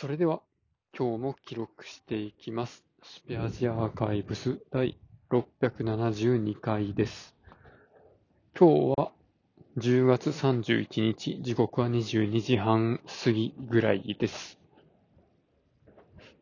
[0.00, 0.40] それでは、
[0.98, 2.86] 今日も記録していきます。
[3.02, 7.36] スペアジアアーカイブス第672回です。
[8.58, 9.12] 今日は
[9.76, 14.58] 10月31日、時刻は22時半過ぎぐらいです。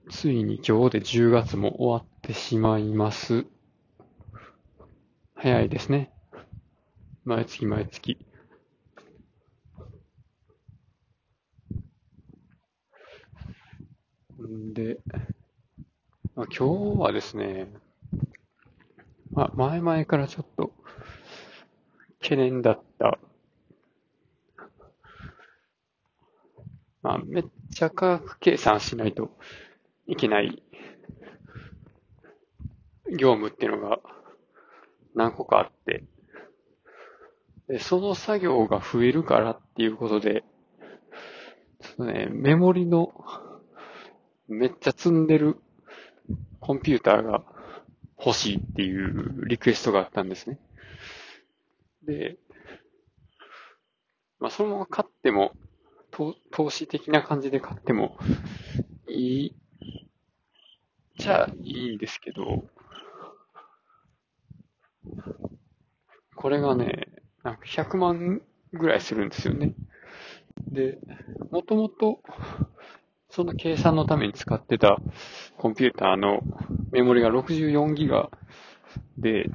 [0.08, 3.44] ついに今日で10月も終わってしまいます。
[5.34, 6.12] 早いですね。
[7.24, 8.27] 毎月毎月。
[14.48, 14.98] んで、
[16.34, 17.72] まあ、今日はですね、
[19.30, 20.72] まあ、前々からちょっと
[22.20, 23.18] 懸念だった、
[27.02, 27.44] まあ、めっ
[27.74, 29.30] ちゃ価格計算しないと
[30.06, 30.62] いけない。
[33.10, 34.00] 業務っていうのが
[35.14, 36.04] 何個かあって、
[37.68, 40.44] でその作業が増えるからっていうことで、
[41.80, 43.12] ちょっとね、メモリの
[44.48, 45.56] めっちゃ積んでる
[46.60, 47.44] コンピューターが
[48.18, 50.58] 欲しいっていうリクエストがあったんですね。
[52.02, 52.38] で、
[54.40, 55.52] まあそのまま買っても、
[56.50, 58.16] 投資的な感じで買っても
[59.08, 59.56] いい、
[61.18, 62.64] じゃあいいんですけど、
[66.34, 67.08] これがね、
[67.42, 68.42] なんか100万
[68.72, 69.74] ぐらいするんですよね。
[70.68, 70.98] で、
[71.50, 72.22] もともと、
[73.30, 74.98] その計算のために使ってた
[75.58, 76.40] コンピューターの
[76.90, 78.30] メモリが64ギガ
[79.18, 79.50] で、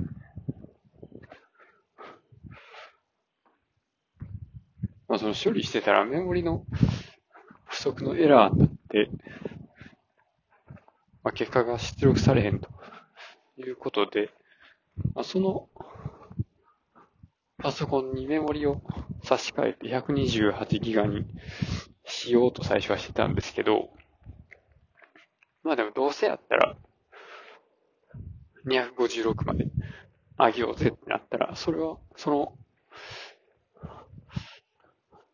[5.08, 6.66] まあその処理してたらメモリの
[7.66, 9.10] 不足のエラーになって、
[11.24, 12.70] まあ結果が出力されへんと
[13.58, 14.30] いうことで、
[15.16, 15.68] まあその
[17.58, 18.82] パソコンにメモリを
[19.24, 21.26] 差し替えて128ギガに
[22.24, 23.90] しようと最初はしてたんですけど、
[25.64, 26.76] まあでもどうせやったら、
[28.66, 29.68] 256まで
[30.38, 32.53] 上げようぜってなったら、それは、その、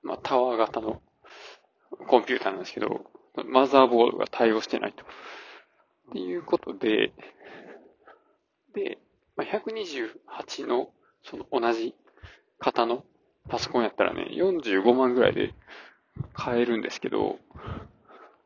[0.02, 1.02] まあタワー型の
[2.08, 3.06] コンピューターなんですけど、
[3.46, 5.04] マザーボードが対応してないと。
[5.04, 7.14] っていうことで、
[8.74, 8.98] で、
[9.36, 10.90] まあ、128の
[11.24, 11.94] その同じ
[12.60, 13.04] 型の
[13.48, 15.54] パソコンやったらね、45万ぐらいで
[16.40, 17.38] 買えるんですけど、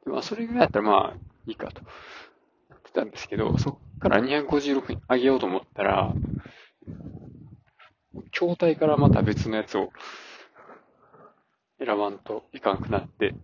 [0.05, 1.81] まあ、それぐらいやったらまあ、いいかと。
[2.69, 6.13] やってたんですけど、そっから256に上げようと思ったら、
[8.31, 9.91] 筐体からまた別のやつを
[11.77, 13.35] 選ばんといかんくなって、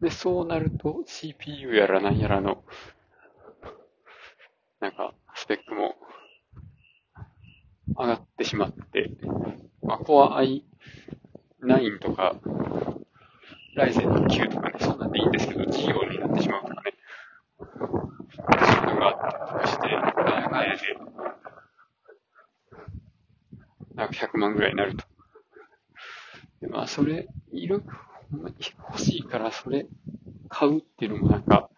[0.00, 2.64] で、そうなると CPU やらなんやらの、
[4.80, 5.94] なんか、スペックも
[7.98, 9.10] 上がってしまって、
[9.82, 10.64] まあ、Core
[11.62, 12.34] i9 とか、
[13.74, 16.94] Ryzen 9とかね、そんなんでいいんですけど、事業になってしまうとかね、
[17.58, 20.82] そういうのがあったりとかして、なんやかんやで、
[23.94, 25.04] なんか100万ぐらいになると。
[26.60, 27.82] で、まあ、それ、いる、
[28.30, 28.56] ほんまに
[28.90, 29.86] 欲しいからそれ
[30.50, 31.70] 買うっていうのもなんか、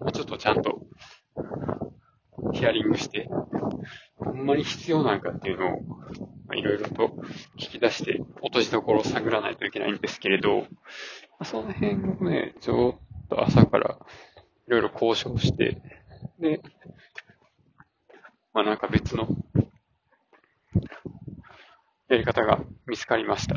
[0.00, 0.86] もうちょっとちゃんと、
[2.52, 3.28] ヒアリングして、
[4.16, 5.80] ほんまに必要なんかっていうのを、
[6.54, 7.08] いろいろと
[7.58, 8.22] 聞き出して、
[8.54, 10.66] としどころを探らないといけないんですけれど、ま
[11.40, 13.98] あその辺をね、ちょっと朝から
[14.68, 15.82] いろいろ交渉して、
[16.38, 16.62] で、
[18.52, 19.26] まあなんか別の
[22.08, 23.56] やり方が見つかりました。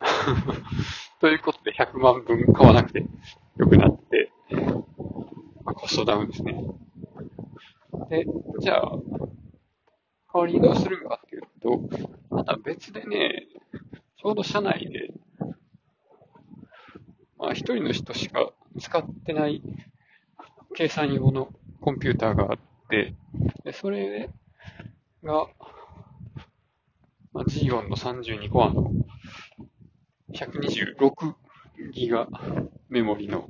[1.20, 3.04] ということで100万分買わなくて
[3.58, 4.32] よくなって、
[5.62, 6.54] まあ、コストダウンですね。
[8.08, 8.24] で、
[8.60, 8.96] じゃあ、
[10.32, 11.80] 代わりにどうするのかっていうと、
[12.30, 13.46] また別でね、
[14.24, 15.12] ちょうど社内で、
[17.36, 19.60] まあ一人の人しか使ってない
[20.74, 21.50] 計算用の
[21.82, 22.58] コンピューターがあっ
[22.88, 23.14] て、
[23.64, 24.30] で、それ
[25.22, 25.46] が、
[27.34, 28.92] まあ、G4 の32コアの
[30.32, 31.34] 126
[31.92, 32.26] ギガ
[32.88, 33.46] メモリの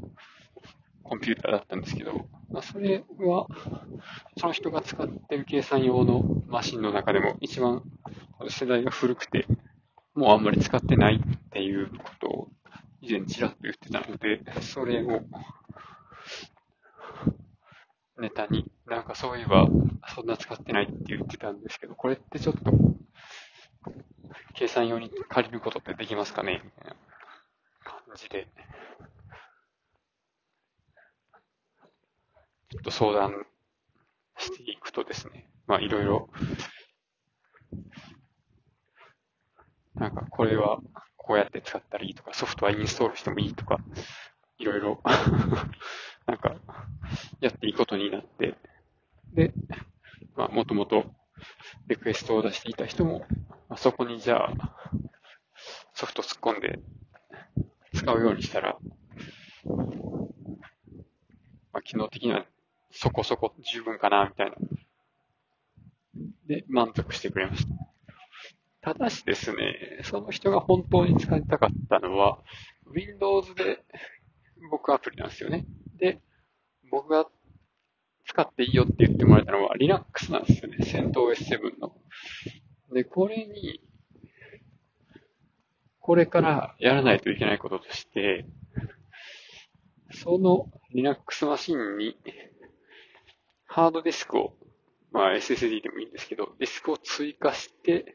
[1.05, 3.47] コンピューターだったんですけど、まあ、それは、
[4.39, 7.85] その人が使ってる計算用のマシンの中でも一番
[8.49, 9.47] 世代が古くて、
[10.15, 12.49] もうあんまり使ってないっていうことを
[13.01, 15.21] 以前ちらっと言ってたので、それを
[18.19, 19.67] ネタに、なんかそういえば
[20.15, 22.73] そんな使ってないって言ってたんですけど、これってちょっと
[24.55, 26.63] 計算用に借りることってできますかね？
[26.65, 26.97] みたいな
[27.85, 28.47] 感じで、
[32.71, 33.45] ちょっと相談
[34.39, 36.29] していくとですね、まあいろいろ、
[39.97, 40.81] なんかこれは
[41.17, 43.79] こうやって使ったらいいとか、ソフトはインストールしてもいいとか、
[44.59, 45.01] いろいろ
[46.27, 46.57] なんか、
[47.41, 48.55] やっていいことになって、
[49.33, 49.53] で、
[50.37, 51.05] まあ、もともと
[51.87, 53.27] リクエストを出していた人も、
[53.69, 54.75] まあ、そこにじゃあ、
[55.95, 56.79] ソフト突っ込んで
[57.95, 58.77] 使うようにしたら、
[61.73, 62.45] まあ、機能的には
[62.91, 64.57] そこそこ十分かな、みたいな。
[66.47, 67.84] で、満足してくれました。
[68.85, 72.43] ただしですね、その人が本当に使いたかったのは、
[72.95, 73.83] Windows で
[74.71, 75.65] 動くアプリなんですよね。
[75.99, 76.21] で、
[76.91, 77.27] 僕が
[78.27, 80.85] 使っていいよって言ってもらえたのは Linux なんですよね。
[80.85, 81.97] c e n t o s 7の。
[82.93, 83.81] で、これに、
[85.99, 88.45] これからやらないといけないこととして、
[90.13, 92.19] その Linux マシンに
[93.65, 94.59] ハードディスクを、
[95.11, 98.15] まあ SSD でもいいんですけど、ディスクを追加して、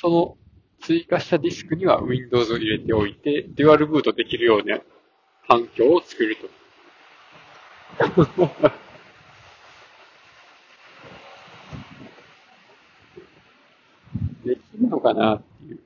[0.00, 0.36] その
[0.82, 4.78] 追加したディスクには Windows を入れておいて、デュアルブートできるような
[5.48, 6.48] 環境を作ると。
[14.44, 15.80] できるのかなっていう。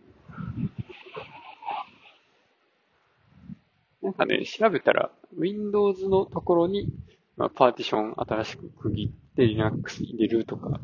[4.02, 6.88] なんかね、調べたら、Windows のところに、
[7.36, 10.80] まあ、パーティション新しく区切って Linux 入れるとか、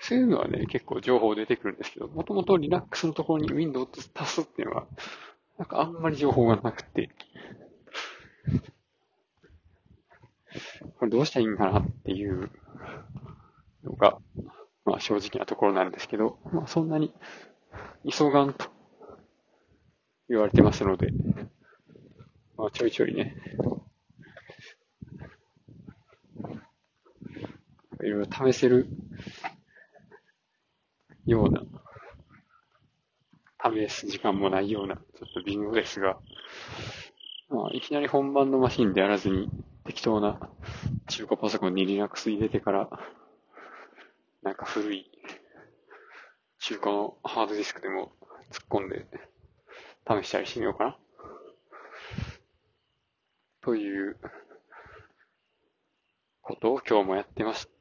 [0.00, 4.86] そういうのはね、結構情報出てくるんですけど、もともと Linux のところに Windows 足すっていうのは、
[5.58, 7.10] なんかあんまり情報がなくて、
[10.98, 12.50] これどうしたらいいんかなっていう
[13.84, 14.18] のが、
[14.84, 17.12] まあ正直なところなんですけど、まあそんなに
[18.08, 18.66] 急がんと
[20.28, 21.12] 言われてますので、
[22.56, 23.36] まあちょいちょいね、
[28.02, 28.88] いろいろ試せる
[31.28, 31.62] ような、
[33.70, 36.18] 試す時間もないような、ちょっと微妙ですが、
[37.50, 39.50] まあ、いきなり本番のマシンでやらずに、
[39.84, 40.38] 適当な
[41.08, 42.88] 中古パソコンに Linux 入れてから、
[44.42, 45.10] なんか古い
[46.60, 48.12] 中古のハードディスクでも
[48.50, 49.06] 突っ込んで
[50.06, 50.98] 試したりしてみようかな。
[53.60, 54.16] という
[56.40, 57.77] ことを今日もやってました。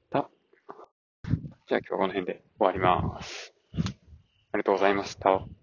[1.67, 3.53] じゃあ今日はこの辺で終わります。
[3.73, 5.56] ありがとうございました。